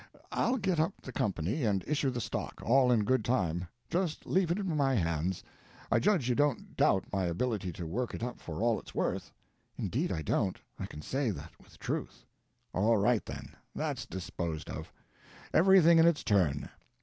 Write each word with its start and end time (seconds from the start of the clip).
I'll 0.31 0.57
get 0.57 0.79
up 0.79 0.95
the 0.99 1.11
company 1.11 1.63
and 1.63 1.83
issue 1.85 2.09
the 2.09 2.19
stock, 2.19 2.59
all 2.65 2.91
in 2.91 3.03
good 3.03 3.23
time. 3.23 3.67
Just 3.87 4.25
leave 4.25 4.49
it 4.49 4.57
in 4.57 4.75
my 4.75 4.95
hands. 4.95 5.43
I 5.91 5.99
judge 5.99 6.27
you 6.27 6.33
don't 6.33 6.75
doubt 6.75 7.05
my 7.13 7.25
ability 7.25 7.71
to 7.73 7.85
work 7.85 8.15
it 8.15 8.23
up 8.23 8.39
for 8.39 8.63
all 8.63 8.79
it 8.79 8.87
is 8.89 8.95
worth." 8.95 9.31
"Indeed 9.77 10.11
I 10.11 10.23
don't. 10.23 10.59
I 10.79 10.87
can 10.87 11.03
say 11.03 11.29
that 11.29 11.51
with 11.61 11.77
truth." 11.77 12.25
"All 12.73 12.97
right, 12.97 13.23
then. 13.23 13.53
That's 13.75 14.07
disposed 14.07 14.71
of. 14.71 14.91
Everything 15.53 15.99
in 15.99 16.07
its 16.07 16.23
turn. 16.23 16.69